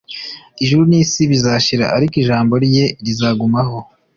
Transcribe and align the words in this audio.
Ijuru 0.63 0.83
n'isi 0.89 1.21
bizashira 1.31 1.85
ariko 1.97 2.15
ijambo 2.23 2.53
rye 2.65 2.85
rizagumaho 3.05 3.77